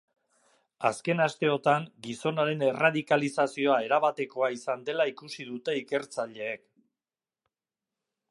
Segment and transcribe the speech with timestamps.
[0.87, 6.65] Azken asteotan gizonaren erradikalizazioa erabatekoa izan dela ikusi dute ikertzaileek.